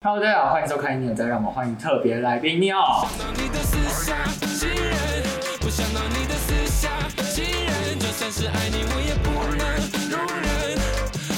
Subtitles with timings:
[0.00, 2.60] Hello，大家好，欢迎收看《你有在》，让我们欢迎特别来宾。
[2.60, 4.14] 你的私下
[4.46, 4.94] 情人，
[5.58, 6.88] 不想到你的私下
[7.34, 9.66] 情人，就算是爱你，我也不能
[10.08, 10.78] 容忍，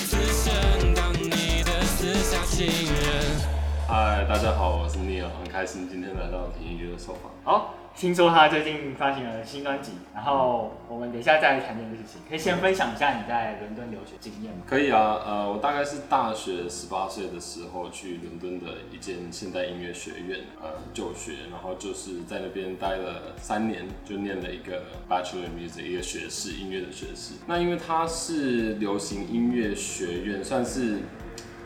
[0.04, 0.52] 只想
[0.92, 3.40] 当你的私下情人。
[3.88, 7.32] 嗨，大家好，我是 Neil，很开心今天来到体育局的受访。
[7.42, 12.22] 好，听说他最近发行了新专辑，然后我们等一下再来谈这件事情。
[12.26, 14.62] 可以先分享一下你在伦敦留学经验吗？
[14.66, 27.34] 可以啊，呃，我大概是大学十八岁的时候去伦敦的一间现代音乐学院呃就学，然后就是在那边待了三年，就念了一个 Bachelor in Music 一个学士，音乐的学士。
[27.46, 31.00] 那因为它是流行音乐学院，算是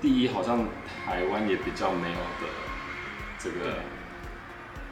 [0.03, 0.67] 第一，好像
[1.07, 2.53] 台湾也比较没有的
[3.39, 3.77] 这个。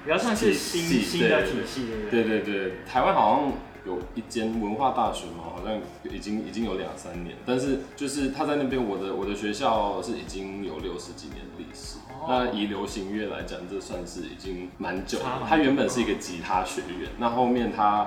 [0.04, 2.24] 比较像是新新的体系，对不对？
[2.24, 3.52] 对对对，台湾好像
[3.84, 5.80] 有一间文化大学嘛，好像
[6.12, 11.98] 已经已经有两三年，但是就是他在那边，我的我的学校是已经有六十几年的历史。
[11.98, 15.48] 哦那以流行乐来讲，这算是已经蛮久了差蛮。
[15.50, 18.06] 它原本是一个吉他学院，那后面他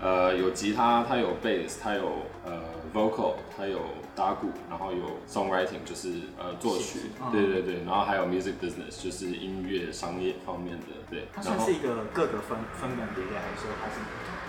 [0.00, 2.10] 呃有吉他，他有 bass，它有
[2.44, 2.60] 呃
[2.92, 3.78] vocal，他有
[4.16, 11.28] 打鼓，然后有 songwriting，就是呃作曲对对对，然后还有 music business，就是音乐商业方面的，对。
[11.34, 14.00] 它算是一个各个分分门别类，还是说它是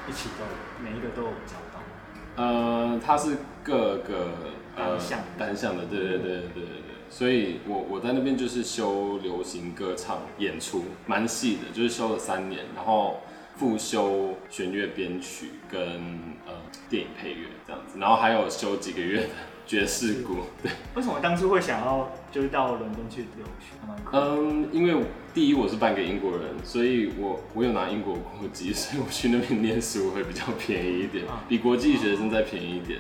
[0.10, 0.52] 一起都有
[0.82, 2.42] 每一个都有教到？
[2.42, 4.30] 呃，它是各个
[4.76, 6.98] 呃单项单项的，对对对对对对。
[7.10, 13.22] 所以我我在那边就是修流行歌唱演出，蛮细的，就是修了三年，然后
[13.56, 15.82] 复修弦乐编曲跟
[16.46, 16.54] 呃
[16.90, 19.30] 电影配乐这样子，然后还有修几个月的
[19.68, 20.72] 爵士鼓，对。
[20.96, 23.76] 为什么当初会想要就是到伦敦去留学？
[24.14, 33.00] 嗯，因为第一我是半个英国人，所以我我有拿英国国籍，所以我去那边念书会比较便宜一点啊，比国际学生再便宜一点。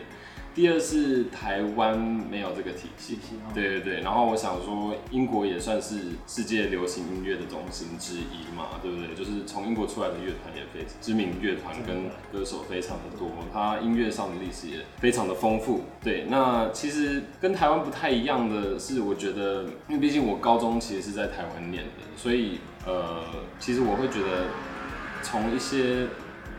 [0.58, 3.20] 第二是台湾没有这个体系
[3.54, 4.02] 对对对。
[4.02, 9.14] 然后我想说，英国也算是世界流行音乐的中心之一嘛，对不对？
[9.14, 15.84] 就是从英国出来的乐团也非知名乐团跟歌手非常的多，它音乐上的历史也非常的丰富。
[16.04, 23.24] 对，那其实跟台湾不太一样的是，我觉得，因为毕竟我高中其实是在台湾念的，所以呃，
[23.60, 24.46] 其实我会觉得
[25.22, 26.08] 从一些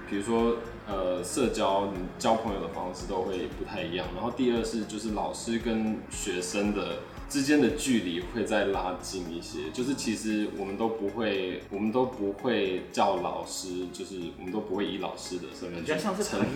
[0.09, 0.55] 比如说
[0.89, 4.07] 呃社交你交朋友的方式都会不太一样。
[4.15, 15.93] 然后第二是就是老师跟学生的之间的距离会再拉近一些，就是其实我们都不会，我们都不会叫老师，就是我们都不会以老师的身份去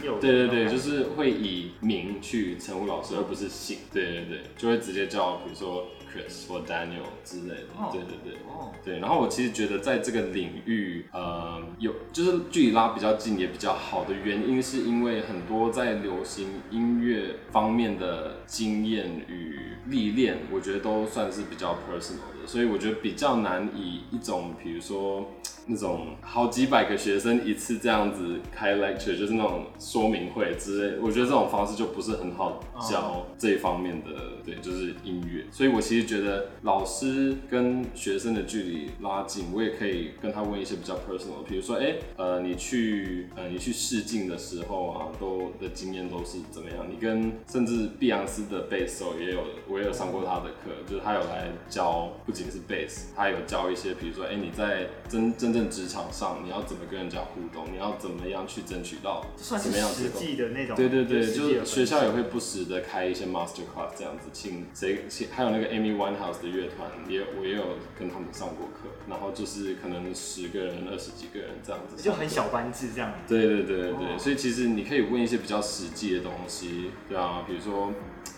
[0.03, 3.81] 友对对对，就是会以名去称呼老师，而不是姓。
[3.93, 7.69] 对对对，就会直接叫比如说 Chris 或 Daniel 之类的。
[7.77, 8.34] 哦对对对。
[8.47, 25.31] 哦，对，然后我其实觉得在这个领域，呃，有就是距离拉比较近也比较好的原因，是因为很多在流行音乐方面的经验与历练，我觉得都算是比较 personal 的，所以我觉得比较难以一种比如说
[25.67, 34.11] 那种好几百个学生一次这样子开 lecture，就是那种说明会之类，我觉得这种方式就不是很好教这一方面的，
[34.44, 35.44] 对，就是音乐。
[35.50, 46.87] 所以我其实觉得老师跟学生的距离拉近，我也可以跟他问一些比较 personal，比如说，哎、呃，你去呃你去试镜的时候啊，都的经验都是怎么样？
[46.91, 60.49] 你跟甚至碧昂斯的贝斯手也有，我也有上过他的课，就是他有来教，不仅是贝斯，他有教一些，比如说，哎、你在真真正职场上，你要怎么跟人家互动，你要怎么样去争取到算是实什么样的。
[60.53, 60.77] 那种。
[60.77, 73.13] 对对对，就是学校也会不时的开一些 master class 这样子，请谁请还有那个 Amy Winehouse 的乐团，也我也有跟他们上过课，然后就是可能十个人、二十几个人这样子，就很小班制这样。
[73.27, 77.93] 对对对对对，哦所以其实你可以问一些比较实际的东西，对啊，比如说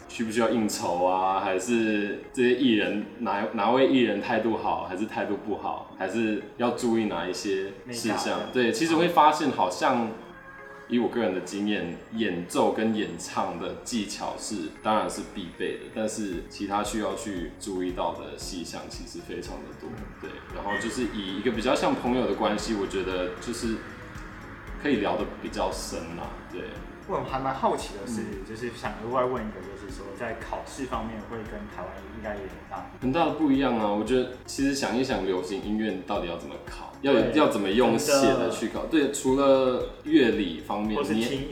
[0.08, 8.40] 需不需要应酬啊，还是这些艺人哪哪位艺人态度好，还是态度不好，还是要注意哪一些事项？
[8.52, 10.08] 对，其实会发现好像。
[10.88, 19.88] 以我个人的经验，演奏跟演唱的技巧是当然是必备的，但是其他需要去注意到的细项其实非常的多。
[20.20, 23.76] 对，然后就是以一个比较像朋友的关系，我觉得就是
[24.82, 26.28] 可以聊得比较深啦。
[26.52, 26.62] 对，
[27.06, 32.90] 我还蛮好奇的是，嗯就是想额外问一个，就是说在考试方面会跟台湾应该也很大。
[33.00, 33.92] 很大的不一样啊。
[33.92, 38.86] 我觉得其实想一想，流行音乐到底要怎么考，要有要怎么用写真的的去考。
[38.86, 40.96] 对，除了乐理方面，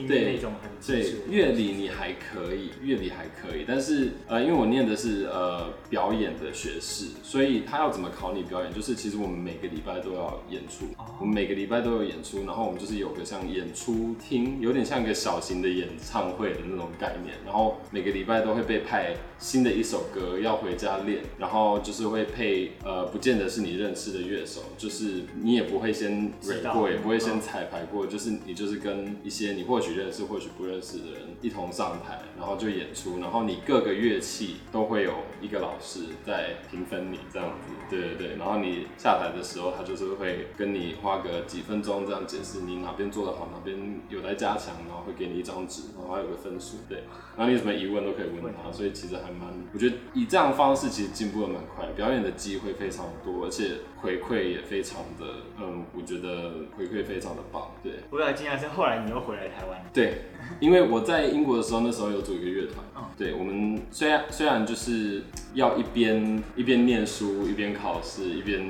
[0.09, 26.33] 对那种很基对乐理你还可以，乐理还可以，但是呃，因为我念的是呃表演的学士，所以他要怎么考你表演，就是其实我们每个礼拜都要演出，哦我们每个礼拜都有演出，然后我们就是有个像演出厅，有点像一个小型的演唱会的那种概念，然后每个礼拜都会被派新的一首歌要回家练，然后就是会配呃，不见得是你认识的乐手，就是你也不会先
[26.73, 43.77] 过，也不会先嗯彩排过，就是你就是跟一些你或许认识或许不认识的人一同上台，然后就演出，然后你各个乐器都会有一个老师在评分你这样子，对对对，然后你下台的时候，他就是会跟你花个几分钟这样解释你哪边做得好，哪边
[44.09, 47.05] 有待加强，然后会给你一张纸，然后还有个分数，对，
[47.37, 55.25] 然后你有什么疑问都可以问他，所以其实还蛮，我觉得以这样方式其实进步的蛮快，表演的机会非常多，而且回馈也非常的，
[55.61, 57.93] 嗯，我觉得回馈非常的棒，对。
[58.11, 60.23] 我比较惊讶是后来你又回来台湾，对，
[60.61, 62.85] 因为我在英国的时候，那时候有组一个乐团。
[62.97, 65.23] 嗯对，我们虽然虽然就是
[65.55, 68.61] 要一边一边念书，一边考试，一边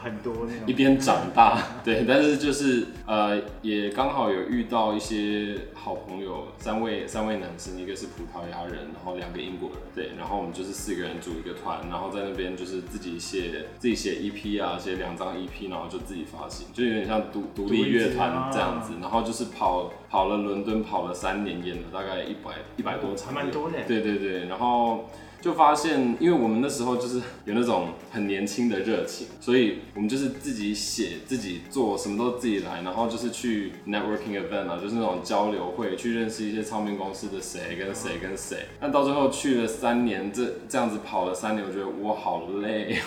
[0.00, 25.06] 很多那种一边长大， 对，但是就是呃，也刚好有遇到一些好朋友，三位三位男生，一个是葡萄牙人，然后两个英国人，对，然后我们就是四个人组一个团，然后在那边就是自己写自己写 EP 啊，写两张 EP，然后就自己发行，就有点像独独立乐团这样子，然后就是跑跑了伦敦，跑了三年，演了大概一百一百多场，还蛮多的耶对对对，然后。
[25.38, 38.66] 就发现，因为我们那时候就是有那种很年轻的热情，所以我们就是自己写、自己做，什么都自己来，然后就是去 networking event 啊，就是那种交流会，去认识一些唱片公司的谁跟谁跟谁。
[38.80, 43.02] 但到最后去了三年，这这样子跑了三年，我觉得我好累哦。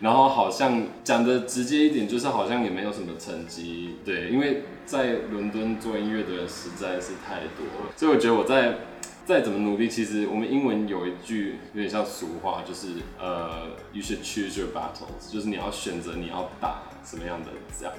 [0.00, 8.78] 然后好像讲的直接一点，就是好像也没有什么成绩，对，因为在伦敦做音乐的人实在是太多了，所以我觉得我在
[9.24, 12.88] 再怎么努力，其实我们英文有一句有点像俗话，就是
[13.18, 17.94] 呃，you should choose your battles，就是你要选择你要打什么样的这样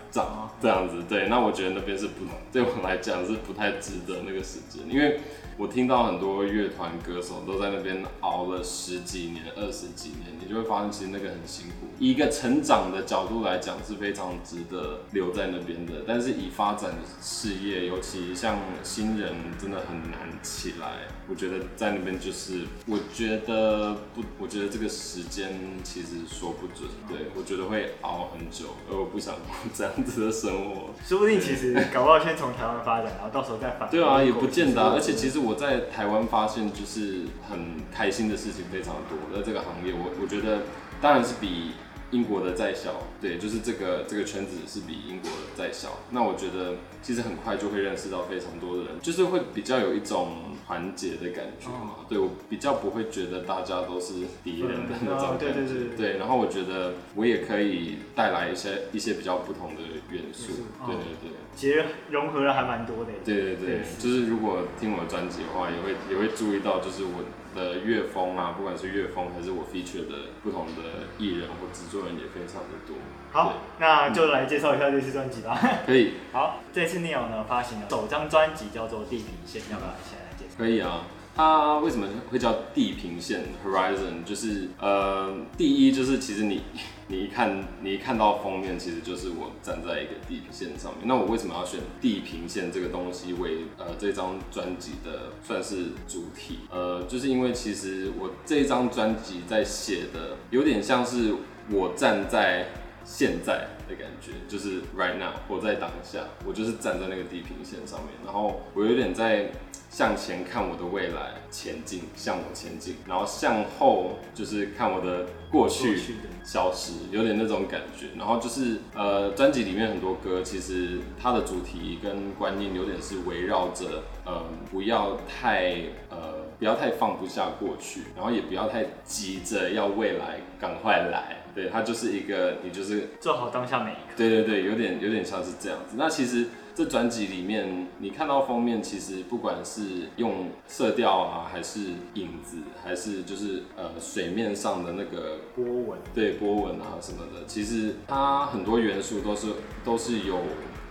[0.59, 1.01] 这样子。
[1.07, 5.21] 对，那我觉得那边是不对我来讲是不太值得那个时间，因为
[5.57, 11.88] 我听到很多乐团歌手都在那边熬了十几年、二十几年，你就会发现其实那个很辛苦。
[11.98, 16.03] 以一个成长的角度来讲，是非常值得留在那边的。
[16.06, 21.07] 但是以发展事业，尤其像新人，真的很难起来。
[21.29, 25.53] 我觉得在那边就是，我觉得不，我觉得这个时间
[25.83, 26.89] 其实说不准。
[27.07, 29.44] 对我觉得会熬很久，而我不想过
[29.74, 30.94] 这样子的生活。
[31.06, 33.89] 说不定其实搞不好先从台湾发展，然后到时候再反。
[33.89, 34.94] 对啊，也不见得、啊。
[34.95, 39.38] 而且其实实我在台湾发现，就是很开心的事情非常多。
[39.38, 40.63] 在这个行业，我我觉得
[41.00, 41.74] 当然是比
[42.12, 46.00] 英国的再小，对，就是这个这个圈子是比英国的再小。
[46.12, 52.06] 那我觉得其实很快就会认识到非常多的人，就是会比较有一种团结的感觉嘛。
[52.07, 54.13] 对我比较不会觉得大家都是
[54.44, 55.33] 敌人的那种感觉。
[55.33, 60.53] 哦对对对对对，然后我觉得我也可以带来一些一些比较不同的元素。
[60.80, 61.38] 哦对对对。
[61.57, 67.25] 其实融合了还蛮多的对对对，就是如果听我的专辑的话，也会也会注意到，就是我
[67.57, 72.95] 的乐风啊，不管是乐风还是我 feature 的不同的艺人或制作人也非常的多。
[73.31, 75.59] 好，那就来介绍一下这次专辑吧。
[75.88, 80.54] 可以好，这次 Neil 呢发行了首张专辑叫做《地平线》，要不要先来介绍？
[80.57, 81.01] 可以啊。
[81.36, 84.24] 它为什么会叫地平线 （Horizon）？
[84.25, 86.63] 就是呃，第一就是其实你
[87.09, 91.07] 你一看你一看到封面，其实就是我站在一个地平线上面。
[91.07, 96.59] 那我为什么要选地平线这个东西为呃这张专辑的算是主题？
[96.69, 101.33] 呃，就是因为其实我这张专辑在写的有点像是
[101.71, 102.68] 我站在
[103.06, 109.50] 现在的感觉，就是 right now，我在当下，我就是站在那个地平线上面，然后我有点在
[109.89, 116.00] 向前看我的未来前进，向我前进，然后向后就是看我的过去
[116.44, 118.08] 消失，有点那种感觉。
[118.17, 125.74] 然后就是呃，专辑里面很多歌，其实它的主题跟观念有点是围绕着呃，不要太
[126.10, 131.44] 呃，不要太放不下过去，然后也不要太急着要未来赶快来。
[131.56, 134.13] 对，它就是一个你就是做好当下每一刻。
[134.15, 135.96] 对对对，有点有点像是这样子。
[135.98, 141.79] 那其实这专辑里面，你看到封面，其实不管是用色调啊，还是
[142.13, 149.48] 影子，还是就是呃水面上的那个波纹，对波纹啊什么的，其实它很多元素都是
[149.84, 150.38] 都是有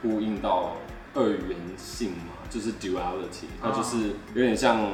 [0.02, 0.72] 呼应到
[1.14, 4.90] 二元性嘛，就是 duality，它就是有点像。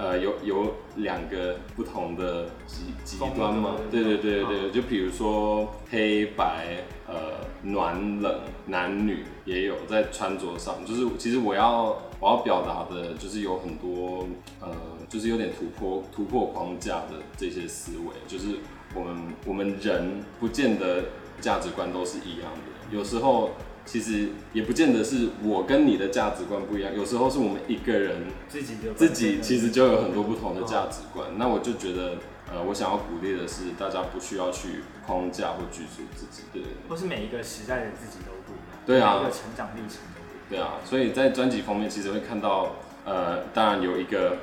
[0.00, 3.76] 呃，有有两个不同的极极端嘛？
[3.90, 7.14] 对对对对对，就比如说黑白，呃，
[7.62, 14.26] 暖冷男女也有在穿着上，就是其实我要我要表达的，就是有很多
[14.60, 14.68] 呃，
[15.10, 18.56] 就是有点突破突破框架的这些思维，就是
[18.94, 21.04] 我们我们人不见得
[21.42, 23.50] 价值观都是一样的，有时候。
[23.90, 31.26] 其实也不见得是我跟你的价值观不一样，有时候是我们一个人自己就自己其实就有很多不同的价值观。
[31.36, 32.18] 那我就觉得，
[32.52, 40.48] 呃，我想要鼓励的是，大家不需要去框架或拘束自己，对或是每一个时代的自己都不一样，对啊每一个成长历程都不一样。
[40.48, 40.78] 对啊。
[40.84, 44.36] 所以在专辑封面其实会看到，呃，当然有一个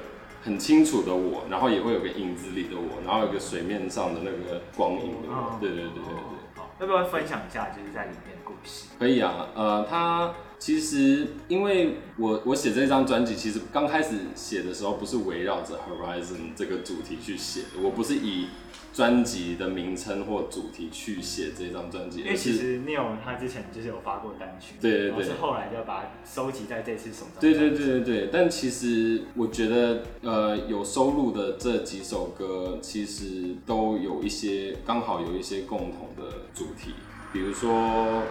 [0.43, 5.57] 很清楚的我，然后也会有个影子里的我，然后有个水面上的那个光影的我。
[5.61, 6.35] 对对对对对。
[6.55, 8.85] 好，要不要分享一下就是在里面的故事？
[8.97, 18.47] 可以啊，呃，他其实因为我我写这张专辑，其实刚开始写的时候不是围绕着 Horizon 这个主题去写的，我不是以
[18.93, 27.33] 专辑的名称或主题去写这张专辑，因为其实 Neil 他之前就是有发过单曲，对对对是后来就把它收集在这次手上。
[27.39, 36.93] 对对对对对，但其实我觉得，呃，有收录的这几首歌，其实都有一些刚好有一些共同的主题，
[37.33, 38.23] 比如说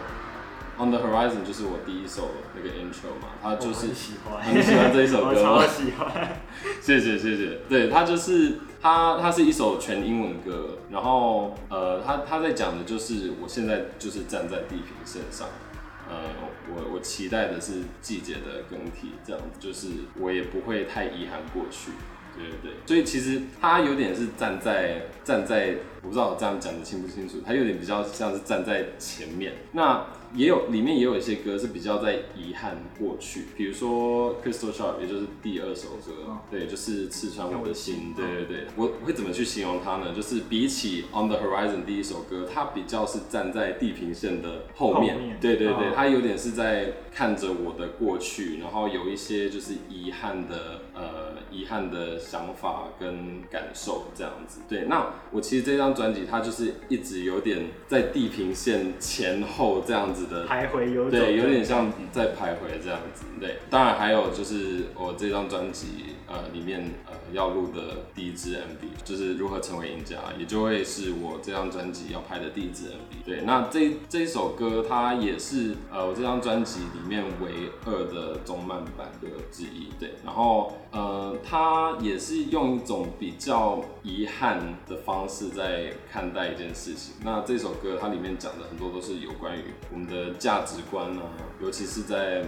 [0.82, 6.36] 《On the Horizon》就是我第一首那个 intro 嘛，他就是很喜欢，很喜欢这一首歌 喜欢。
[6.82, 15.48] 谢谢谢谢，对，他就是他他是一首全英文歌，然后呃，他他在讲的就是我现在就是站在地平线上，
[16.10, 16.16] 呃，
[16.74, 19.88] 我我期待的是季节的更替，这样子就是
[20.20, 21.92] 我也不会太遗憾过去，
[22.36, 40.12] 对对对，所以其实他有点是站在站在，我不知道我这样讲的清不清楚，他有点比较像是站在前面，那也有里面也有一些歌是比较在遗憾过去，比如说 Crystal Sharp，也就是第二首歌，嗯对，就是刺穿我的心，嗯对对对，我会怎么去形容它呢？
[40.14, 54.60] 就是比起 On the Horizon 第一首歌，它比较是站在地平线的后面，对对对，嗯它有点是在看着我的过去，然后有一些就是遗憾的呃遗憾的想法跟感受这样子。
[54.68, 63.24] 对，那我其实这张专辑它就是一直有点在地平线前后这样子的徘徊游走，对，有点像在徘徊这样子。
[63.40, 73.24] 对，当然还有就是我这张专辑呃里面呃要录的第一支 MV，就是如何成为赢家，也就会是我这张专辑要拍的第一支 MV。
[73.24, 79.88] 对，那这这一首歌它也是呃我这张专辑里面唯二的中慢版歌之一。
[79.98, 87.14] 对，然后呃它也是用一种比较遗憾的方式在看待一件事情。
[87.24, 91.22] 那这首歌它里面讲的很多都是有关于我们的价值观啊，
[91.62, 92.44] 尤其是在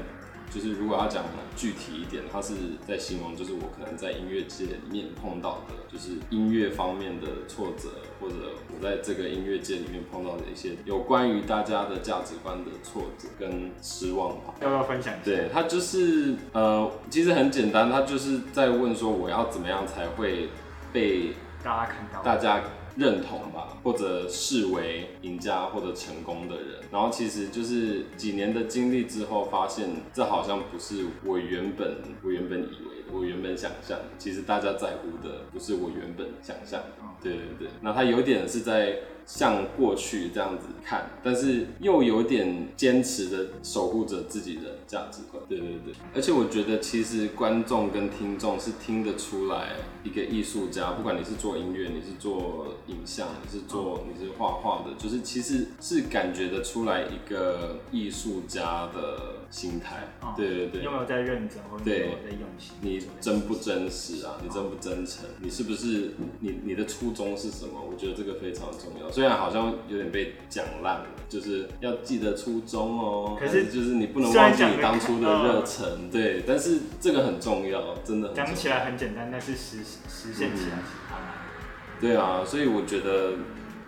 [0.51, 1.25] 就是如果要讲
[1.57, 2.55] 具体一点，他是
[2.87, 7.89] 在形容就是我可能在音乐界里面碰到的，就是音乐方面的挫折，
[8.21, 8.35] 或者
[8.75, 14.55] 我在这个音乐界里面碰到的一些有关于大家的价值观的挫折跟失望吧。
[14.61, 15.23] 要不要分享一下？
[15.25, 20.49] 对他就是呃，其实很简单，他就是在问说我要怎么样才会
[20.93, 22.63] 被大家看到，大家
[22.99, 26.81] 认同吧，或者视为赢家或者成功的人。
[26.91, 33.97] 然后其实就是几年的经历之后，发现这好像不是我原本我原本以为的，我原本想象。
[34.19, 36.83] 其实大家在乎的不是我原本想象。
[37.23, 45.43] 对对对，那他有点是在向过去这样子看，但是又有点坚持的守护着自己的价值观。
[45.47, 60.15] 对对对，而且我觉得其实观众跟听众是听得出来，一个艺术家，不管你是做音乐，你是做影像，你是做你是画画的，就是其实是感觉得出来一个艺术家的心态。
[60.23, 60.91] 哦对对对你有。
[60.91, 62.73] 没有在认真，或者你有没有在用心？
[62.81, 64.41] 你真不真实啊？
[64.43, 65.27] 你真不真诚？
[65.43, 67.79] 你是不是你你的初衷是什么？
[67.79, 69.11] 我觉得这个非常重要。
[69.19, 73.37] 虽然好像有点被讲烂了，就是要记得初衷哦。
[73.37, 76.45] 可是还就是你不能忘记你当初的热忱，对。
[76.47, 78.47] 但是这个很重要，真的很重要。
[78.47, 81.35] 讲起来很简单，但是实实现起来是很难。
[82.01, 83.33] 对啊，所以我觉得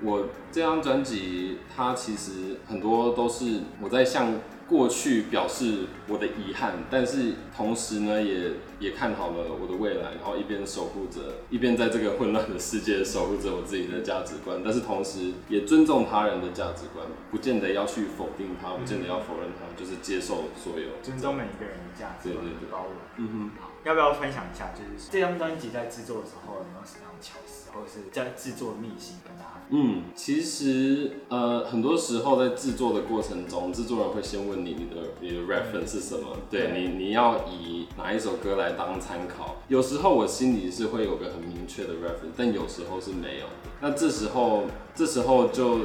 [0.02, 4.32] 我这张专辑，它其实很多都是我在向
[4.70, 21.02] 过去表示我的遗憾，但是同时呢，也也看好了我的未来，然后一边守护着，一边在这个混乱的世界守护着我自己的价值观，但是同时也尊重他人的价值观，不见得要去否定他，不见得要否认他，就是接受所有。
[21.02, 22.94] 尊重每一个人的价值观对对对包容。
[23.16, 24.70] 嗯好，要不要分享一下？
[24.72, 29.50] 就是这张专辑在制作的时候有没有什么样的巧思，或者是在制作秘辛跟大家？
[29.72, 39.57] 嗯，其实呃，很多时候在制作的过程中，制作人会先问你你的你的 reference 是什么，对对你你要以哪一首歌来当参考。
[39.69, 43.52] 有时候我心里是会有个很明确的 reference，但有时候是没有的。
[43.81, 44.64] 那这时候
[44.95, 45.81] 这时候就。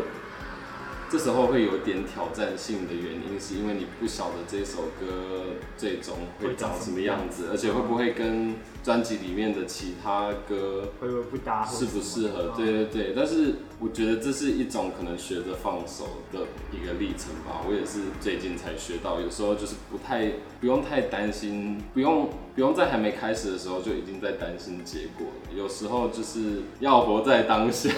[1.16, 8.54] 这这时候会有点挑战性的原因，是因为你不晓得这首歌最终会长什么样子，而且会不会跟
[8.84, 11.66] 专辑里面的其他歌会不会不搭？
[11.66, 12.54] 适不适合？
[12.58, 16.42] 对对对对，但是我觉得这是一种可能学着放手的
[16.74, 17.64] 一个历程吧。
[17.66, 25.58] 我也是最近才学到，有时候就是不太不用太担心，不用不用在还没开始的时候就已经在担心结果了。
[25.58, 27.90] 有时候就是要活在当下。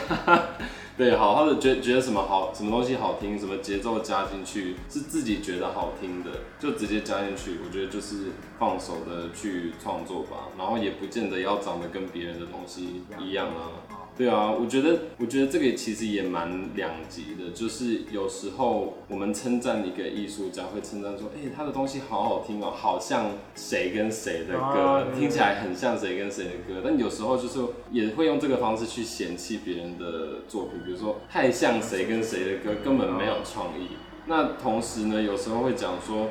[0.98, 7.60] 对，好好的觉觉得什么好，什么东西好听，什么节奏加进去是自己觉得好听的，就直接加进去。
[7.64, 14.07] 我觉得就是放手的去创作吧，然后也不见得要长得跟别人的东西一样啊。
[14.18, 27.60] 对啊，我觉得，我觉得这个其实也蛮两极的，就是有时候我们称赞一个艺术家，会称赞说，哎、他的东西好好听哦，好像谁跟谁的歌，啊听起来很像谁跟谁的歌，但有时候就是
[27.92, 33.90] 也会用这个方式去嫌弃别人的作品，比如说太像谁跟谁的歌，根本没有创意。
[34.26, 36.30] 那同时呢，有时候会讲说，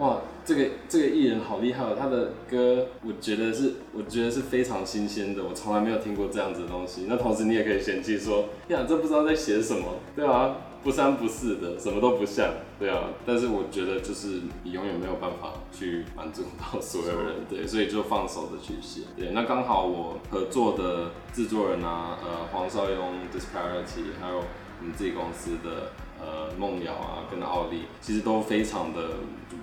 [0.00, 7.04] 哇，这个这个艺人好厉害哦，他的歌我觉得是我觉得是非常新鲜的，我从来没有听过这样子的东西。
[7.06, 13.08] 那同时你也可以嫌弃说，呀，这不知道在写什么，对啊，不三不四的，什么都不像，对啊。
[13.26, 19.02] 但是我觉得就是你永远没有办法去满足到所有人，对，所以就放手的去写。
[19.16, 22.96] 对，那刚好我合作的制作人啊，呃，黄少庸
[23.32, 25.92] Disparity，还有我们自己公司的。
[26.22, 29.00] 呃，梦瑶啊，跟奥利其实都非常的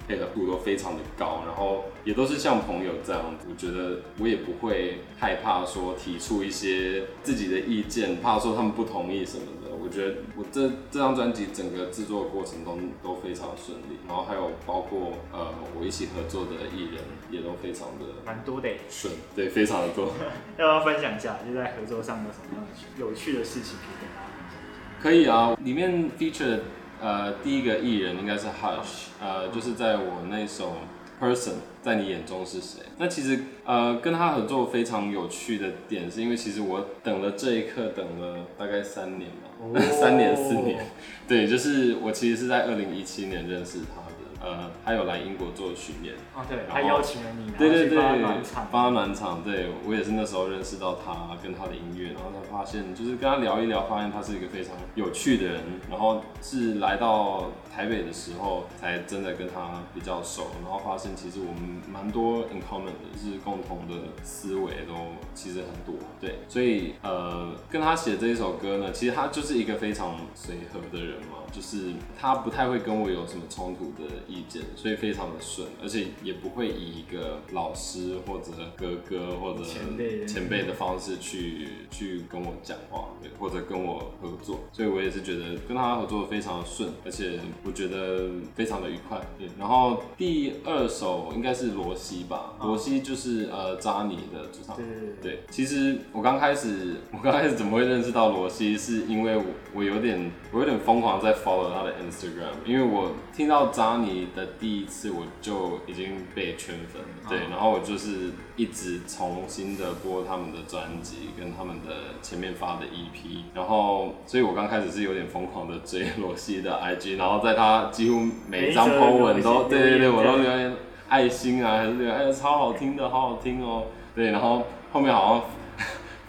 [0.07, 3.21] 配合度都非常的高，然后也都是像朋友这样。
[3.47, 9.66] 我觉得我也不会害怕说提出一些自己的意见，怕说他们不同意什么的。
[9.87, 17.01] 我觉得我这这张专辑整个制作过程中都非常顺利，然后还有包括呃我一起合作的艺人
[17.31, 18.79] 也都非常的蛮多的耶。
[18.89, 20.11] 顺，对，非常的多。
[20.59, 22.67] 要不要分享一下，就在合作上有什么样
[22.97, 25.01] 有趣的事情可以跟大家分享？
[25.01, 26.59] 可以啊，里面 feature 的
[26.99, 30.79] 呃第一个艺人应该是 Hush，呃就是在我那首
[31.19, 32.81] Person 在你眼中是谁？
[32.99, 39.79] 那其实呃跟他合作非常有趣的点，是因为其实我等了这一刻等了大概三年吧，哦。
[39.99, 40.85] 三年四年，
[41.27, 46.15] 对，就是我其实是在二零一七年认识他的，呃他有来英国做巡演。
[46.35, 64.93] 哦，对，然后他邀请了你，对对对，然后去帮他暖场，帮他暖场，对我也是那时候认识到他跟他的音乐，然后才发现就是跟他聊一聊，发现他是一个非常有趣的人，然后是来到台北的时候才真的跟他比较熟，然后发现其实我们蛮多 in common 的，就是共同的思维都
[65.33, 80.19] 其实很多，对，所以呃跟他写这一首歌呢，其实他就是一个非常随和的人嘛，就是他不太会跟我有什么冲突的意见，所以非常的顺，而且也不会以一个老师或者哥哥或者前辈。
[80.19, 89.19] 的前辈的方式去去跟我讲话，对，或者跟我合作，所以我也是觉得跟他合作非常的顺，而且我觉得非常的愉快。
[89.39, 94.75] 对，然后第二首应该是罗西吧，哦罗西就是呃扎尼的主唱。
[94.75, 94.85] 对，
[95.21, 99.43] 对，其实我刚开始，我刚开始怎么会认识到罗西，是因为我
[99.73, 120.73] 我有点我有点疯狂在 follow 他的 Instagram，因为我听到扎尼的第一次我就已经被圈粉了，对，哦然后我就是一直重新的播他们的专辑跟他们的前面发的 EP，然后所以我刚开始是有点疯狂的追罗西的 IG，然后在他几乎每一张 po 文都对对对，我都留言
[121.07, 123.83] 爱心啊，还是留言哎呀超好听的，好好听哦。
[124.13, 125.43] 对，然后后面好像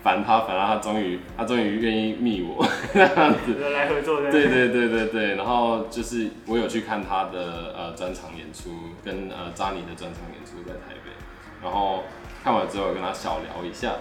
[0.02, 2.66] 烦他，烦到他终于他终于愿意密我。
[2.94, 3.54] 这样子。
[3.54, 8.70] 对来合作的，对对对对对，然后就是我有去看他的呃专场演出，
[9.04, 11.10] 跟呃扎尼的专场演出在台北，
[11.62, 12.04] 然后
[12.42, 13.94] 看完之后跟他小聊一下，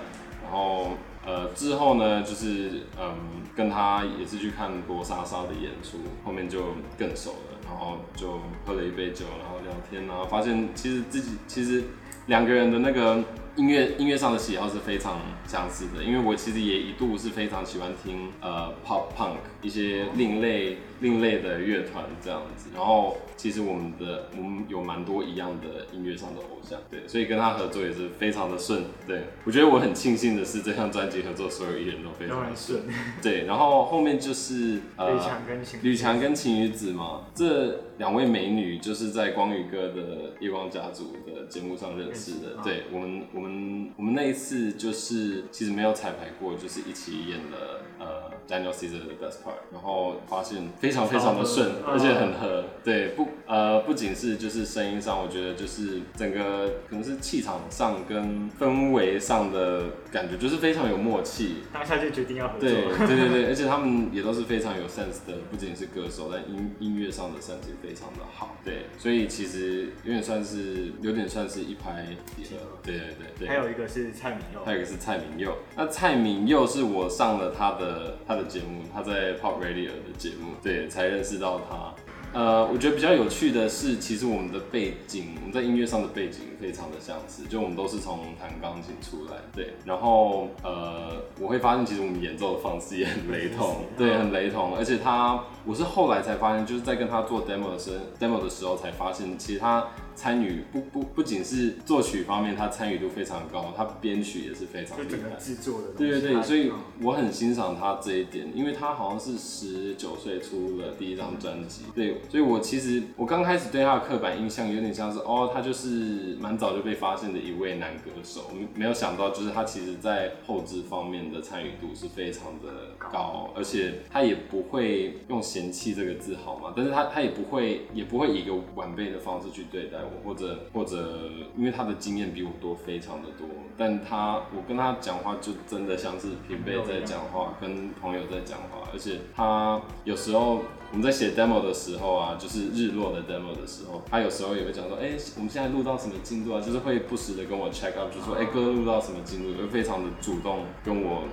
[0.44, 0.92] 然后
[1.26, 11.84] 呃之后呢就是嗯跟他也是去看罗莎莎的演出，后面就更熟了，然后就喝了一杯酒，然后聊天，然后发现其实自己其实
[12.28, 13.24] 两个人的那个
[13.58, 32.96] 音乐音乐上的喜好是非常相似的，因为我其实也一度是非常喜欢听呃 pop punk 一些另类另类的乐团这样子，然后其实我们的我们有蛮多一样的音乐上的偶像，对，所以跟他合作也是非常的顺，对我觉得我很庆幸的是这张专辑合作所有艺人都非常的顺， 顺。
[33.22, 42.62] 对，然后后面就是呃吕强跟秦吕强跟晴雨子嘛，这两位美女就是在光宇哥的《夜光家族》的节目上认识的。
[42.64, 52.64] 对我们，我们我们那一次就是其实没有彩排过，就是一起演了呃 Daniel Caesar 的 Best Part，然后发现非常非常的顺，而且很合。
[52.84, 59.84] 对，不呃不仅是就是声音上，我觉得就是整个可能是气场上跟氛围上的
[60.18, 61.58] 感感觉就是非常有默契。
[61.72, 62.68] 当下就决定要合作。
[62.68, 68.58] 对对对对，而且他们也都是非常有 sense 的，不仅是歌手，但音音乐上的 sense 也非常的好。
[68.66, 72.80] 对，所以其实有点算是有点算是一拍即合。
[72.82, 73.48] 对对对对。
[73.48, 81.94] 还有一个是蔡明佑，还有一个是蔡明佑，那蔡明佑是我上了他的他的节目，他在 Pop Radio 的节目，对，才认识到他。
[82.38, 89.74] 呃，我觉得比较有趣的是，其实我们的背景，我们在音乐上的背景非常的相似，就我们都是从弹钢琴出来，对。
[89.84, 94.76] 然后呃，我会发现其实我们演奏的方式也很雷同，对，很雷同。
[94.78, 105.36] 而且他，我是后来才发现，就是在跟他做 demo 的时 demo 的时候才发现，其实他参与不不不仅是作曲方面，他参与度非常高，他编曲也是非常厉就整个害。
[105.38, 105.90] 制作的。
[105.96, 126.74] 对对对，所以嗯我很欣赏他这一点，因为他好像是十九岁出了第一张专辑，对，所以我其实我刚开始对他的刻板印象有点像是哦，他就是蛮早就被发现的一位男歌手，没没有想到就是他其实在后置方面的参与度是非常的高，而且他也不会用嫌弃这个字好吗？
[126.76, 146.62] 但是他他也不会也不会以一个晚辈的方式去对待我，或者或者因为他的经验比我多非常的多，但他我跟他讲话就真的像是平辈在讲话，跟朋友在讲话，而且他有时候我们在写 demo 的时候啊，就是日落的 demo 的时候，他有时候也会讲说，哎、我们现在录到什么进度啊？
[146.62, 151.24] 就是会不时的跟我 check up，就说，哎、哥录到什么进度，就非常的主动跟我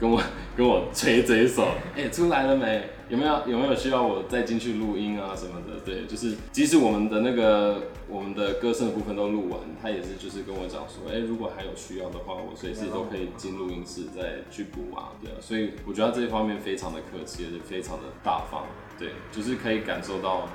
[0.00, 0.20] 跟我
[0.56, 2.82] 跟我吹这一首，哎、出来了没？
[3.10, 5.80] 有没有有没有需要我再进去录音啊什么的？
[5.84, 18.62] 对，就是即使我们的那个我们的歌声的部分都录完，他也是就是跟我讲说，哎、如果还有需要的话，我随时都可以进录音室再去补啊，对啊，所以我觉得这一方面非常的客气，也是非常的大方，
[18.96, 20.48] 对，就是可以感受到，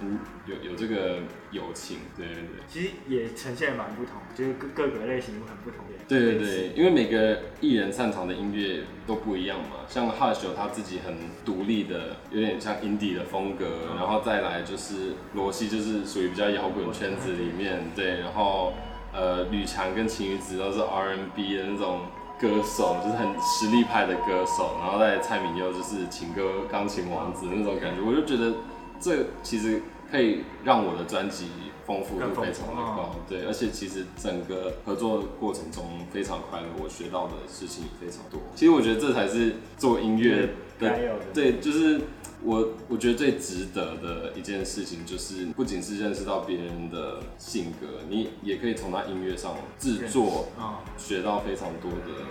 [0.00, 2.62] 嗯，有有这个友情，对对对。
[2.68, 5.94] 其实也呈现蛮不同，就是各各个类型很不同的。
[6.06, 9.86] 对对对，因为每个艺人擅长的音乐都不一样嘛。
[9.88, 18.74] 像 Hush 有他自己很独立的，有点像 indie 的风格，然后再来就是罗西，就是属于比较摇滚圈子里面，对，然后
[19.14, 22.00] 呃吕强跟秦宇子都是 R&B 的那种
[22.38, 28.52] 歌手，就是很实力派的歌手，然后再蔡明佑就是情歌钢琴王子那种感觉，我就觉得
[29.00, 31.48] 这其实可以让我的专辑
[31.86, 38.40] 丰富度非常的高，对，而且其实整个合作过程中非常快乐，我学到的事情也非常多。
[38.54, 42.00] 其实我觉得这才是做音乐的该有的对，就是
[42.42, 52.24] 我我觉得最值得的一件事情，就是不仅是认识到别人的性格，你也可以从他音乐上制作啊，学到非常多的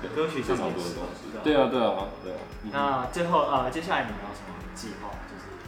[0.00, 1.28] 对歌曲非常多的东西。
[1.44, 2.38] 对啊，对啊，对啊。
[2.62, 5.10] 嗯那最后呃，接下来你们有什么计划？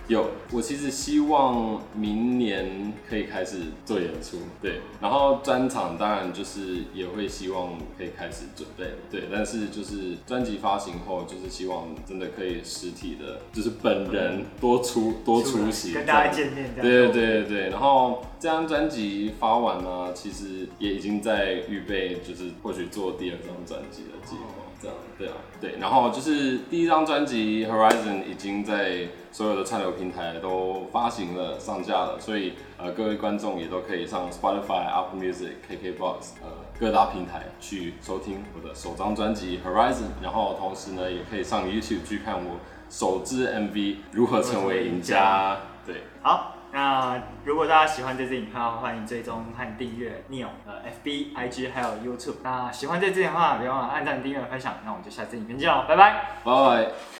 [0.09, 16.75] 就是有，我其实希望明年可以开始做演出，对，然后专场当然就是也会希望可以开始准备，对，但是就是专辑发行后，就是希望真的可以实体的，就是本人多出多出席，跟大家见面。
[16.75, 36.49] 对对对对，然后这张专辑发完呢，其实也已经在预备，就是或许做第二张专辑的计划，这样对啊对，然后就是第一张专辑 Horizon 已经在所有的串流平台都发行了上架了，所以呃各位观众也都可以上 Spotify、Apple Music、KKBox 呃
[36.81, 42.57] 各大平台去收听我的首张专辑 Horizon，然后同时呢也可以上 YouTube 去看我
[42.91, 46.03] 首支 MV 如何成为赢家，对。
[46.23, 52.37] 好，那如果大家喜欢这支影片的话，欢迎追踪和订阅 Neo 的 FB、IG 还有 YouTube。
[52.43, 54.77] 那喜欢这支影片的话，别忘了按赞、订阅、分享。
[54.85, 56.39] 那我们就下次影片见喽，拜拜。
[56.43, 57.03] 拜拜。